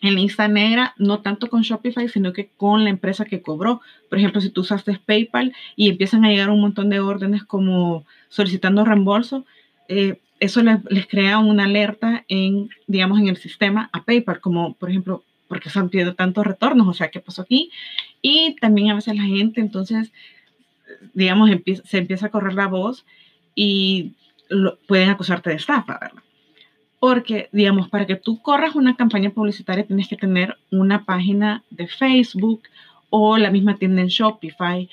en 0.01 0.15
lista 0.15 0.47
negra, 0.47 0.93
no 0.97 1.19
tanto 1.21 1.49
con 1.49 1.61
Shopify, 1.61 2.07
sino 2.09 2.33
que 2.33 2.49
con 2.57 2.83
la 2.83 2.89
empresa 2.89 3.25
que 3.25 3.41
cobró. 3.41 3.81
Por 4.09 4.17
ejemplo, 4.17 4.41
si 4.41 4.49
tú 4.49 4.61
usaste 4.61 4.99
PayPal 5.05 5.53
y 5.75 5.89
empiezan 5.89 6.25
a 6.25 6.29
llegar 6.29 6.49
un 6.49 6.59
montón 6.59 6.89
de 6.89 6.99
órdenes 6.99 7.43
como 7.43 8.05
solicitando 8.29 8.83
reembolso, 8.83 9.45
eh, 9.87 10.19
eso 10.39 10.63
les, 10.63 11.07
crea 11.07 11.37
una 11.37 11.65
alerta 11.65 12.25
en, 12.27 12.69
digamos, 12.87 13.19
en 13.19 13.27
el 13.27 13.37
sistema 13.37 13.89
a 13.93 14.03
PayPal, 14.03 14.41
como 14.41 14.73
por 14.73 14.89
ejemplo, 14.89 15.23
porque 15.47 15.69
han 15.75 15.89
pedido 15.89 16.15
tantos 16.15 16.47
retornos, 16.47 16.87
o 16.87 16.93
sea, 16.93 17.11
¿qué 17.11 17.19
pasó 17.19 17.43
aquí? 17.43 17.69
Y 18.23 18.55
también 18.59 18.89
a 18.89 18.95
veces 18.95 19.15
la 19.15 19.23
gente, 19.23 19.61
entonces, 19.61 20.11
digamos, 21.13 21.51
se 21.83 21.97
empieza 21.99 22.25
a 22.25 22.29
correr 22.29 22.53
la 22.53 22.67
voz 22.67 23.05
y 23.53 24.13
pueden 24.87 25.09
acusarte 25.09 25.51
de 25.51 25.57
estafa, 25.57 25.99
¿verdad? 26.01 26.23
Porque, 27.01 27.49
digamos, 27.51 27.89
para 27.89 28.05
que 28.05 28.15
tú 28.15 28.43
corras 28.43 28.75
una 28.75 28.95
campaña 28.95 29.31
publicitaria 29.31 29.87
tienes 29.87 30.07
que 30.07 30.17
tener 30.17 30.55
una 30.69 31.03
página 31.03 31.63
de 31.71 31.87
Facebook 31.87 32.61
o 33.09 33.39
la 33.39 33.49
misma 33.49 33.77
tienda 33.77 34.01
en 34.03 34.07
Shopify 34.07 34.87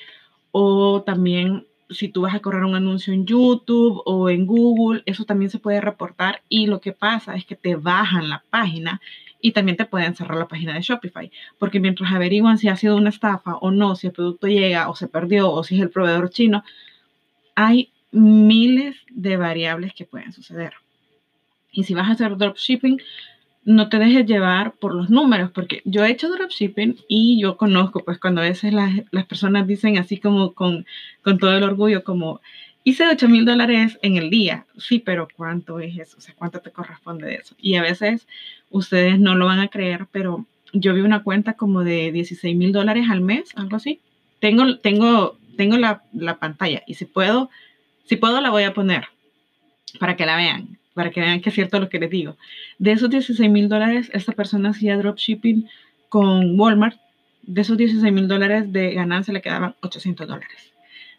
o 0.51 1.03
también 1.03 1.67
si 1.91 2.09
tú 2.09 2.23
vas 2.23 2.35
a 2.35 2.41
correr 2.41 2.65
un 2.65 2.75
anuncio 2.75 3.13
en 3.13 3.27
YouTube 3.27 4.01
o 4.07 4.31
en 4.31 4.47
Google, 4.47 5.03
eso 5.05 5.27
también 5.27 5.51
se 5.51 5.59
puede 5.59 5.83
reportar 5.83 6.41
y 6.49 6.67
lo 6.67 6.81
que 6.81 6.93
pasa 6.93 7.35
es 7.35 7.45
que 7.45 7.57
te 7.57 7.77
bajan 7.77 8.31
la 8.31 8.43
página 8.49 9.03
y 9.43 9.53
también 9.53 9.77
te 9.77 9.85
pueden 9.85 10.17
cerrar 10.17 10.39
la 10.39 10.49
página 10.49 10.73
de 10.73 10.81
Shopify, 10.81 11.31
porque 11.59 11.79
mientras 11.79 12.11
averiguan 12.11 12.57
si 12.57 12.69
ha 12.69 12.77
sido 12.77 12.97
una 12.97 13.11
estafa 13.11 13.57
o 13.57 13.71
no, 13.71 13.97
si 13.97 14.07
el 14.07 14.15
producto 14.15 14.47
llega 14.47 14.89
o 14.89 14.97
se 14.97 15.09
perdió 15.09 15.53
o 15.53 15.63
si 15.63 15.77
es 15.77 15.83
el 15.83 15.91
proveedor 15.91 16.31
chino, 16.31 16.65
hay 17.55 17.91
miles 18.13 18.97
de 19.11 19.37
variables 19.37 19.93
que 19.93 20.07
pueden 20.07 20.33
suceder. 20.33 20.73
Y 21.73 21.85
si 21.85 21.95
vas 21.95 22.09
a 22.09 22.13
hacer 22.13 22.37
dropshipping, 22.37 23.01
no 23.65 23.89
te 23.89 23.99
dejes 23.99 24.27
llevar 24.27 24.73
por 24.73 24.95
los 24.95 25.11
números, 25.11 25.51
porque 25.51 25.83
yo 25.85 26.05
he 26.05 26.11
hecho 26.11 26.31
dropshipping 26.31 26.97
y 27.09 27.41
yo 27.41 27.57
conozco, 27.57 28.03
pues 28.03 28.19
cuando 28.19 28.41
a 28.41 28.45
veces 28.45 28.73
las, 28.73 28.93
las 29.11 29.27
personas 29.27 29.67
dicen 29.67 29.99
así 29.99 30.19
como 30.19 30.55
con, 30.55 30.87
con 31.23 31.39
todo 31.39 31.57
el 31.57 31.63
orgullo, 31.63 32.03
como 32.03 32.41
hice 32.85 33.07
8 33.07 33.29
mil 33.29 33.45
dólares 33.45 33.99
en 34.01 34.17
el 34.17 34.31
día. 34.31 34.65
Sí, 34.79 34.99
pero 34.99 35.29
¿cuánto 35.37 35.81
es 35.81 35.99
eso? 35.99 36.17
O 36.17 36.21
sea, 36.21 36.35
¿cuánto 36.35 36.61
te 36.61 36.71
corresponde 36.71 37.27
de 37.27 37.35
eso? 37.35 37.55
Y 37.59 37.75
a 37.75 37.83
veces 37.83 38.27
ustedes 38.71 39.19
no 39.19 39.35
lo 39.35 39.45
van 39.45 39.61
a 39.61 39.69
creer, 39.69 40.07
pero 40.11 40.47
yo 40.73 40.95
vi 40.95 41.03
una 41.03 41.23
cuenta 41.23 41.53
como 41.55 41.85
de 41.85 42.11
16 42.13 42.57
mil 42.57 42.73
dólares 42.73 43.07
al 43.11 43.21
mes, 43.21 43.51
algo 43.57 43.77
así. 43.77 44.01
Tengo, 44.41 44.79
tengo, 44.79 45.37
tengo 45.57 45.77
la, 45.77 46.03
la, 46.13 46.39
pantalla 46.39 46.83
y 46.87 46.95
si 46.95 47.05
puedo, 47.05 47.51
si 48.05 48.17
puedo 48.17 48.41
la 48.41 48.51
voy 48.51 48.63
a 48.63 48.73
poner 48.73 49.09
para 49.99 50.17
que 50.17 50.25
la 50.25 50.37
vean, 50.37 50.78
para 50.99 51.11
que 51.13 51.21
vean 51.21 51.41
que 51.41 51.51
es 51.51 51.55
cierto 51.55 51.79
lo 51.79 51.89
que 51.89 52.01
les 52.01 52.11
digo. 52.11 52.37
De 52.81 52.91
esos 52.91 53.09
16 53.09 53.49
mil 53.49 53.69
dólares, 53.69 54.11
esta 54.13 54.33
persona 54.33 54.71
hacía 54.71 54.99
dropshipping 54.99 55.69
con 56.09 56.59
Walmart. 56.59 56.99
De 57.43 57.61
esos 57.61 57.79
16 57.79 58.13
mil 58.13 58.27
dólares 58.27 58.73
de 58.73 58.95
ganancia 58.95 59.33
le 59.33 59.41
quedaban 59.41 59.77
800 59.81 60.27
dólares 60.27 60.73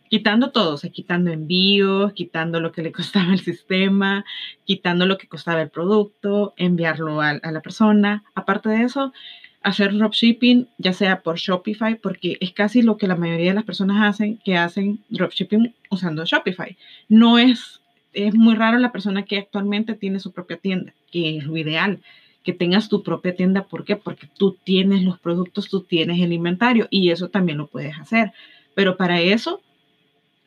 quitando 0.10 0.50
todo, 0.50 0.76
quitando 0.92 1.30
envíos, 1.32 2.14
quitando 2.14 2.60
lo 2.60 2.72
que 2.72 2.82
le 2.82 2.92
costaba 3.00 3.32
el 3.32 3.40
sistema, 3.40 4.26
quitando 4.66 5.06
lo 5.06 5.18
que 5.18 5.28
costaba 5.28 5.62
el 5.62 5.70
producto, 5.70 6.54
enviarlo 6.58 7.22
a, 7.22 7.30
a 7.30 7.52
la 7.52 7.62
persona. 7.62 8.24
Aparte 8.34 8.70
de 8.70 8.84
eso, 8.84 9.14
hacer 9.62 9.94
dropshipping, 9.94 10.68
ya 10.78 10.94
sea 10.94 11.22
por 11.22 11.38
Shopify, 11.38 11.96
porque 11.96 12.38
es 12.42 12.52
casi 12.54 12.82
lo 12.82 12.98
que 12.98 13.08
la 13.08 13.16
mayoría 13.16 13.52
de 13.52 13.56
las 13.56 13.66
personas 13.66 14.02
hacen, 14.02 14.38
que 14.44 14.58
hacen 14.58 15.00
dropshipping 15.10 15.74
usando 15.90 16.26
Shopify. 16.26 16.76
No 17.08 17.38
es, 17.38 17.79
es 18.14 18.36
muy 18.36 18.56
raro 18.56 18.78
la 18.80 18.92
persona 18.92 19.24
que 19.24 19.38
actualmente 19.38 19.94
tiene 19.96 20.20
su 20.20 20.32
propia 20.32 20.58
tienda, 20.58 20.94
que 21.12 21.38
es 21.38 21.46
lo 21.46 21.58
ideal, 21.58 22.02
que 22.44 22.54
tengas 22.54 22.90
tu 22.90 23.04
propia 23.04 23.36
tienda. 23.36 23.64
¿Por 23.64 23.86
qué? 23.86 23.96
Porque 23.96 24.28
tú 24.38 24.58
tienes 24.64 25.04
los 25.04 25.20
productos, 25.20 25.70
tú 25.70 25.82
tienes 25.82 26.20
el 26.22 26.34
inventario 26.34 26.88
y 26.90 27.12
eso 27.12 27.30
también 27.30 27.58
lo 27.58 27.68
puedes 27.68 27.98
hacer. 27.98 28.32
Pero 28.76 28.98
para 28.98 29.20
eso 29.22 29.62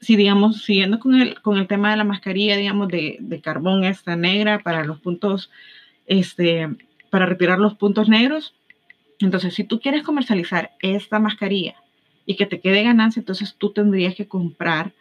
si 0.03 0.17
digamos, 0.17 0.63
siguiendo 0.63 0.99
con 0.99 1.15
el, 1.15 1.41
con 1.43 1.59
el 1.59 1.69
tema 1.69 1.93
de 1.93 1.97
la 1.97 2.05
mascarilla, 2.05 2.57
digamos, 2.57 2.89
de, 2.89 3.19
de, 3.21 3.41
carbón 3.41 3.85
esta 3.85 4.17
negra 4.17 4.59
para 4.59 4.85
los 4.85 4.99
puntos, 4.99 5.49
este, 6.07 6.69
para 7.09 7.25
retirar 7.25 7.61
los 7.61 7.75
puntos 7.75 8.09
negros, 8.09 8.53
entonces 9.21 9.55
si 9.55 9.63
tú 9.63 9.79
quieres 9.79 10.03
comercializar 10.03 10.73
esta 10.83 11.21
mascarilla 11.21 11.77
y 12.27 12.35
que 12.35 12.47
te 12.47 12.61
quede 12.61 12.83
ganancia, 12.83 13.21
entonces 13.21 13.55
tú 13.57 13.71
tendrías 13.71 14.17
que 14.17 14.27
comprar 14.27 14.93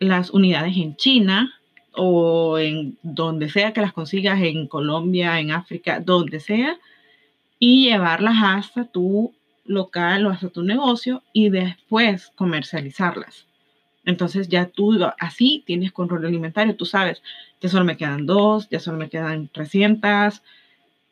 las 0.00 0.30
unidades 0.30 0.76
en 0.76 0.96
China 0.96 1.54
o 1.98 2.58
en 2.58 2.96
donde 3.02 3.50
sea 3.50 3.72
que 3.72 3.80
las 3.80 3.92
consigas, 3.92 4.40
en 4.40 4.68
Colombia, 4.68 5.40
en 5.40 5.50
África, 5.50 6.00
donde 6.00 6.40
sea, 6.40 6.78
y 7.58 7.88
llevarlas 7.90 8.36
hasta 8.42 8.84
tu 8.84 9.34
local 9.64 10.26
o 10.26 10.30
hasta 10.30 10.48
tu 10.48 10.62
negocio 10.62 11.22
y 11.32 11.50
después 11.50 12.32
comercializarlas. 12.36 13.46
Entonces 14.04 14.48
ya 14.48 14.66
tú 14.66 14.98
así 15.18 15.62
tienes 15.66 15.92
control 15.92 16.24
alimentario, 16.24 16.76
tú 16.76 16.86
sabes, 16.86 17.22
ya 17.60 17.68
solo 17.68 17.84
me 17.84 17.96
quedan 17.96 18.24
dos, 18.24 18.68
ya 18.70 18.80
solo 18.80 18.96
me 18.96 19.10
quedan 19.10 19.48
300, 19.48 20.42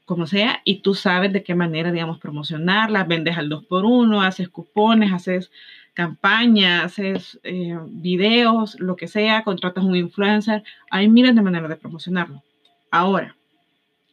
como 0.06 0.26
sea, 0.26 0.62
y 0.64 0.76
tú 0.82 0.94
sabes 0.94 1.32
de 1.32 1.42
qué 1.42 1.54
manera, 1.56 1.90
digamos, 1.90 2.18
promocionarlas, 2.18 3.08
vendes 3.08 3.36
al 3.36 3.48
2 3.48 3.64
por 3.64 3.84
1 3.84 4.22
haces 4.22 4.48
cupones, 4.48 5.12
haces 5.12 5.50
campañas, 5.96 6.84
haces 6.84 7.40
eh, 7.42 7.74
videos, 7.88 8.78
lo 8.78 8.96
que 8.96 9.08
sea, 9.08 9.42
contratas 9.44 9.82
un 9.82 9.96
influencer, 9.96 10.62
hay 10.90 11.08
miles 11.08 11.34
de 11.34 11.40
maneras 11.40 11.70
de 11.70 11.76
promocionarlo. 11.76 12.42
Ahora, 12.90 13.34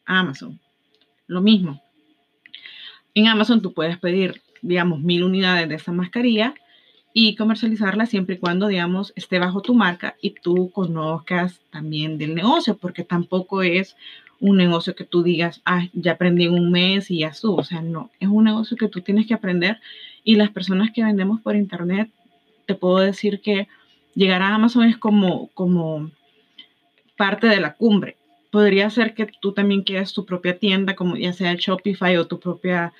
Amazon, 0.05 0.59
lo 1.27 1.41
mismo. 1.41 1.81
En 3.13 3.27
Amazon 3.27 3.61
tú 3.61 3.73
puedes 3.73 3.99
pedir, 3.99 4.41
digamos, 4.61 5.01
mil 5.01 5.23
unidades 5.23 5.67
de 5.67 5.75
esa 5.75 5.91
mascarilla 5.91 6.55
y 7.13 7.35
comercializarla 7.35 8.05
siempre 8.05 8.35
y 8.35 8.39
cuando, 8.39 8.67
digamos, 8.67 9.11
esté 9.17 9.37
bajo 9.37 9.61
tu 9.61 9.75
marca 9.75 10.15
y 10.21 10.31
tú 10.31 10.71
conozcas 10.71 11.59
también 11.69 12.17
del 12.17 12.33
negocio, 12.33 12.77
porque 12.77 13.03
tampoco 13.03 13.61
es 13.61 13.97
un 14.39 14.55
negocio 14.55 14.95
que 14.95 15.03
tú 15.03 15.21
digas, 15.21 15.61
ah, 15.65 15.87
ya 15.91 16.13
aprendí 16.13 16.45
en 16.45 16.53
un 16.53 16.71
mes 16.71 17.11
y 17.11 17.19
ya 17.19 17.33
subo. 17.33 17.57
O 17.57 17.63
sea, 17.65 17.81
no, 17.81 18.09
es 18.21 18.29
un 18.29 18.45
negocio 18.45 18.77
que 18.77 18.87
tú 18.87 19.01
tienes 19.01 19.27
que 19.27 19.33
aprender 19.33 19.81
y 20.23 20.35
las 20.35 20.49
personas 20.51 20.91
que 20.91 21.03
vendemos 21.03 21.41
por 21.41 21.55
internet, 21.55 22.09
te 22.65 22.75
puedo 22.75 22.99
decir 22.99 23.41
que 23.41 23.67
llegar 24.15 24.41
a 24.41 24.55
Amazon 24.55 24.85
es 24.85 24.97
como, 24.97 25.47
como 25.53 26.11
parte 27.17 27.47
de 27.47 27.59
la 27.59 27.73
cumbre. 27.73 28.17
podría 28.51 28.89
ser 28.89 29.15
que 29.15 29.25
tú 29.41 29.51
también 29.51 29.81
quieras 29.81 30.13
tu 30.13 30.25
propia 30.25 30.59
tienda, 30.59 30.95
como 30.95 31.17
ya 31.17 31.33
sea 31.33 31.55
Shopify 31.55 32.17
o 32.17 32.27
tu 32.27 32.39
propia 32.39 32.93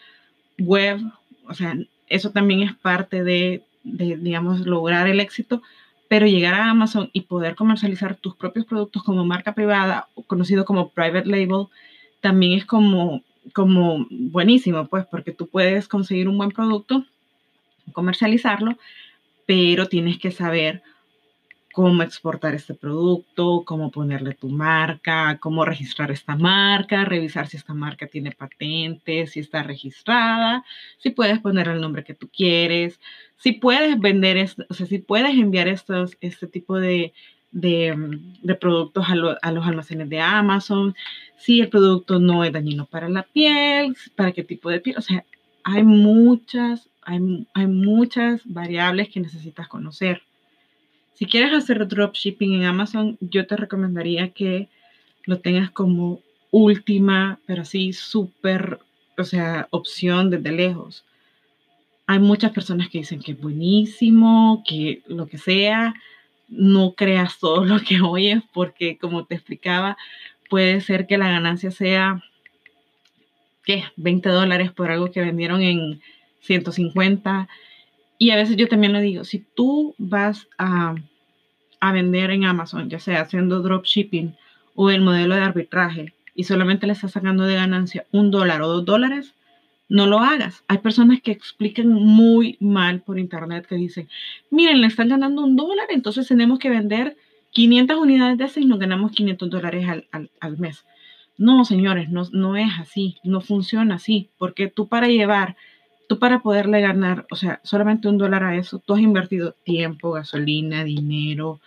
web. 0.58 1.00
O 1.48 1.54
sea, 1.54 1.78
eso 2.08 2.32
también 2.32 2.62
es 2.62 2.74
parte 2.76 3.24
de, 3.24 3.64
de, 3.84 4.18
digamos, 4.18 4.62
lograr 4.66 5.08
el 5.08 5.20
éxito. 5.20 5.62
Pero 6.08 6.26
llegar 6.28 6.56
a 6.56 6.70
Amazon 6.70 7.10
y 7.14 7.22
poder 7.22 7.56
comercializar 7.56 8.16
tus 8.16 8.36
propios 8.36 8.66
productos 8.66 9.04
como 9.04 9.26
marca 9.26 9.54
privada, 9.54 10.08
conocido 10.28 10.66
como 10.66 10.90
private 10.90 11.28
label, 11.28 11.68
también 12.20 12.54
es 12.54 12.66
como, 12.66 13.22
como 13.54 14.08
buenísimo, 14.10 14.88
pues, 14.88 15.06
porque 15.06 15.32
tú 15.32 15.48
puedes 15.48 15.88
conseguir 15.88 16.28
un 16.28 16.38
buen 16.38 16.52
producto, 16.52 17.06
comercializarlo, 17.92 18.78
pero 19.46 19.88
tienes 19.88 20.18
que 20.20 20.32
saber 20.32 20.82
cómo 21.74 22.04
exportar 22.04 22.54
este 22.54 22.76
producto, 22.76 23.64
cómo 23.66 23.90
ponerle 23.90 24.36
tu 24.36 24.48
marca, 24.48 25.40
cómo 25.40 25.66
registrar 25.66 26.12
esta 26.12 26.36
marca, 26.36 27.04
revisar 27.04 27.48
si 27.48 27.58
esta 27.58 27.74
marca 27.74 28.06
tiene 28.06 28.32
patentes, 28.32 29.32
si 29.32 29.40
está 29.40 29.64
registrada, 29.64 30.64
si 31.00 31.10
puedes 31.10 31.40
poner 31.40 31.68
el 31.68 31.82
nombre 31.82 32.04
que 32.04 32.14
tú 32.14 32.30
quieres, 32.30 33.00
si 33.38 33.54
puedes 33.54 34.00
vender, 34.00 34.38
esto, 34.38 34.64
o 34.70 34.74
sea, 34.76 34.86
si 34.86 35.00
puedes 35.00 35.32
enviar 35.32 35.68
estos, 35.68 36.16
este 36.22 36.46
tipo 36.46 36.80
de, 36.80 37.12
de, 37.52 37.96
productos 38.62 39.10
a, 39.10 39.16
lo, 39.16 39.36
a, 39.42 39.52
los 39.52 39.66
almacenes 39.66 40.10
de 40.10 40.22
Amazon, 40.22 40.96
si 41.38 41.60
el 41.60 41.70
producto 41.70 42.20
no 42.20 42.44
es 42.44 42.54
dañino 42.54 42.86
para 42.86 43.10
la 43.10 43.24
piel, 43.24 43.98
para 44.16 44.32
qué 44.32 44.44
tipo 44.44 44.70
de 44.70 44.80
piel, 44.80 44.98
o 44.98 45.02
sea, 45.02 45.26
hay 45.64 45.84
muchas, 45.84 46.88
hay, 47.06 47.68
muchas 47.68 48.42
variables 48.46 49.10
que 49.10 49.20
necesitas 49.20 49.68
conocer. 49.68 50.22
Si 51.14 51.26
quieres 51.26 51.54
hacer 51.54 51.88
dropshipping 51.88 52.54
en 52.54 52.64
Amazon, 52.64 53.18
yo 53.20 53.46
te 53.46 53.56
recomendaría 53.56 54.30
que 54.30 54.68
lo 55.26 55.40
tengas 55.40 55.72
como 55.72 56.22
última, 56.52 57.40
pero 57.46 57.62
así 57.62 57.94
súper, 57.94 58.80
o 59.18 59.24
sea, 59.24 59.68
opción 59.72 60.30
desde 60.30 60.52
lejos. 60.52 61.04
Hay 62.08 62.20
muchas 62.20 62.52
personas 62.52 62.90
que 62.90 63.00
dicen 63.00 63.22
que 63.22 63.34
es 63.34 63.40
buenísimo, 63.40 64.64
que 64.68 65.02
lo 65.08 65.28
que 65.28 65.38
sea, 65.38 65.94
no 66.50 66.94
creas 66.94 67.40
todo 67.40 67.66
lo 67.66 67.80
que 67.80 68.02
oyes, 68.02 68.42
porque 68.54 68.98
como 68.98 69.26
te 69.26 69.36
explicaba, 69.36 69.98
puede 70.50 70.82
ser 70.82 71.08
que 71.08 71.18
la 71.18 71.30
ganancia 71.30 71.72
sea, 71.72 72.24
¿qué? 73.66 73.86
20 73.96 74.30
dólares 74.30 74.72
por 74.72 74.92
algo 74.92 75.12
que 75.12 75.22
vendieron 75.22 75.62
en 75.62 76.02
150 76.44 77.50
y 78.18 78.30
a 78.30 78.36
veces 78.38 78.56
yo 78.56 78.68
también 78.68 78.94
lo 78.94 79.02
digo, 79.02 79.24
si 79.24 79.40
tú 79.40 79.96
vas 79.98 80.48
a, 80.58 80.96
a 81.80 81.92
vender 81.92 82.32
en 82.32 82.46
Amazon, 82.46 82.90
ya 82.90 83.00
sea 83.00 83.22
haciendo 83.22 83.62
dropshipping 83.62 84.36
o 84.76 84.90
el 84.90 85.02
modelo 85.02 85.36
de 85.36 85.42
arbitraje, 85.42 86.14
y 86.36 86.46
solamente 86.46 86.88
le 86.88 86.94
estás 86.94 87.12
sacando 87.12 87.44
de 87.44 87.56
ganancia 87.56 88.06
un 88.12 88.32
dólar 88.32 88.62
o 88.62 88.68
dos 88.68 88.86
dólares, 88.86 89.34
no 89.90 90.08
lo 90.08 90.20
hagas. 90.20 90.64
Hay 90.68 90.80
personas 90.80 91.22
que 91.22 91.32
explican 91.32 91.90
muy 91.90 92.58
mal 92.60 93.02
por 93.02 93.20
internet 93.20 93.68
que 93.68 93.76
dicen, 93.76 94.10
miren, 94.50 94.82
le 94.82 94.88
están 94.88 95.10
ganando 95.10 95.44
un 95.44 95.56
dólar, 95.56 95.88
entonces 95.90 96.28
tenemos 96.28 96.60
que 96.60 96.70
vender 96.70 97.16
500 97.52 97.98
unidades 97.98 98.38
de 98.38 98.46
ese 98.46 98.62
y 98.62 98.66
nos 98.66 98.80
ganamos 98.80 99.12
500 99.12 99.50
dólares 99.50 99.88
al, 99.88 100.08
al, 100.12 100.32
al 100.40 100.58
mes. 100.58 100.86
No, 101.38 101.66
señores, 101.66 102.10
no, 102.10 102.24
no 102.32 102.56
es 102.58 102.72
así, 102.80 103.18
no 103.24 103.42
funciona 103.42 103.96
así, 103.96 104.30
porque 104.38 104.68
tú 104.68 104.88
para 104.88 105.08
llevar 105.08 105.56
tú 106.14 106.20
para 106.20 106.44
poderle 106.44 106.80
ganar, 106.80 107.26
o 107.32 107.36
sea, 107.36 107.60
solamente 107.64 108.08
un 108.08 108.20
dólar 108.20 108.44
a 108.44 108.56
eso, 108.56 108.78
tú 108.78 108.94
has 108.94 109.00
invertido 109.00 109.56
tiempo, 109.64 110.12
gasolina, 110.12 110.84
dinero, 110.84 111.60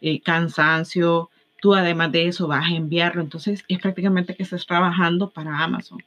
eh, 0.00 0.20
cansancio, 0.20 1.30
tú 1.60 1.72
además 1.72 2.10
de 2.10 2.26
eso 2.26 2.48
vas 2.48 2.64
a 2.64 2.74
enviarlo, 2.74 3.22
entonces 3.22 3.64
es 3.68 3.78
prácticamente 3.78 4.34
que 4.34 4.42
estás 4.42 4.66
trabajando 4.66 5.30
para 5.30 5.56
Amazon. 5.56 6.02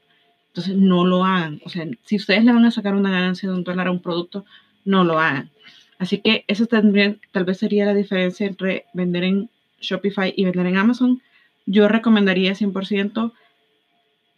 Entonces 0.47 0.75
no 0.75 1.05
lo 1.05 1.23
hagan, 1.23 1.61
o 1.63 1.69
sea, 1.69 1.87
si 2.03 2.17
ustedes 2.17 2.43
le 2.43 2.51
van 2.51 2.65
a 2.65 2.71
sacar 2.71 2.95
una 2.95 3.11
ganancia 3.11 3.47
de 3.47 3.55
un 3.55 3.63
dólar 3.63 3.87
a 3.87 3.91
un 3.91 4.01
producto, 4.01 4.43
no 4.83 5.05
lo 5.05 5.17
hagan. 5.17 5.49
Así 5.97 6.17
que 6.17 6.43
eso 6.49 6.65
también 6.65 7.21
tal 7.31 7.45
vez 7.45 7.59
sería 7.59 7.85
la 7.85 7.93
diferencia 7.93 8.45
entre 8.45 8.87
vender 8.93 9.23
en 9.23 9.49
Shopify 9.79 10.33
y 10.35 10.43
vender 10.43 10.65
en 10.65 10.75
Amazon. 10.75 11.21
Yo 11.65 11.87
recomendaría 11.87 12.55
100% 12.55 13.31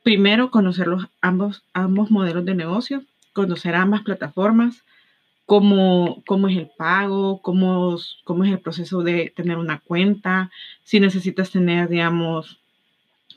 primero 0.04 0.52
conocer 0.52 0.86
los 0.86 1.08
ambos, 1.22 1.64
ambos 1.74 2.12
modelos 2.12 2.46
de 2.46 2.54
negocio 2.54 3.04
conocer 3.38 3.76
ambas 3.76 4.02
plataformas, 4.02 4.84
cómo, 5.46 6.24
cómo 6.26 6.48
es 6.48 6.58
el 6.58 6.72
pago, 6.76 7.40
cómo, 7.44 7.96
cómo 8.24 8.44
es 8.44 8.52
el 8.52 8.60
proceso 8.60 9.04
de 9.04 9.32
tener 9.36 9.58
una 9.58 9.80
cuenta, 9.80 10.50
si 10.84 11.00
necesitas 11.00 11.52
tener, 11.52 11.88
digamos, 11.88 12.58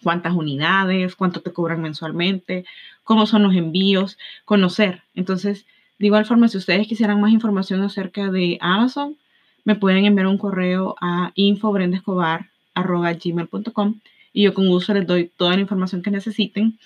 cuántas 0.02 0.32
unidades, 0.32 1.16
cuánto 1.16 1.42
te 1.42 1.52
cobran 1.52 1.82
mensualmente, 1.82 2.64
cómo 3.04 3.26
son 3.26 3.42
los 3.42 3.54
envíos, 3.54 4.16
conocer. 4.46 5.02
Entonces, 5.14 5.66
de 5.98 6.06
igual 6.06 6.24
forma, 6.24 6.48
si 6.48 6.56
ustedes 6.56 6.88
quisieran 6.88 7.20
más 7.20 7.32
información 7.32 7.82
acerca 7.82 8.30
de 8.30 8.56
Amazon, 8.62 9.18
me 9.64 9.76
pueden 9.76 10.06
enviar 10.06 10.28
un 10.28 10.38
correo 10.38 10.94
a 11.02 11.32
infobrendescobar.gmail.com 11.34 14.00
y 14.32 14.44
yo 14.44 14.54
con 14.54 14.68
gusto 14.68 14.94
les 14.94 15.06
doy 15.06 15.30
toda 15.36 15.56
la 15.56 15.60
información 15.60 16.00
que 16.02 16.10
necesiten 16.10 16.78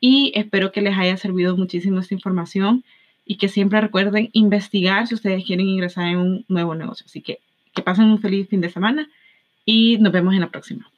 y 0.00 0.32
espero 0.34 0.72
que 0.72 0.80
les 0.80 0.96
haya 0.96 1.16
servido 1.16 1.56
muchísimo 1.56 2.00
esta 2.00 2.14
información 2.14 2.84
y 3.24 3.36
que 3.36 3.48
siempre 3.48 3.80
recuerden 3.80 4.30
investigar 4.32 5.06
si 5.06 5.14
ustedes 5.14 5.44
quieren 5.44 5.66
ingresar 5.66 6.08
en 6.08 6.18
un 6.18 6.44
nuevo 6.48 6.74
negocio. 6.74 7.04
Así 7.06 7.20
que 7.20 7.40
que 7.74 7.82
pasen 7.82 8.06
un 8.06 8.18
feliz 8.18 8.48
fin 8.48 8.60
de 8.60 8.70
semana 8.70 9.08
y 9.64 9.98
nos 9.98 10.12
vemos 10.12 10.34
en 10.34 10.40
la 10.40 10.50
próxima. 10.50 10.90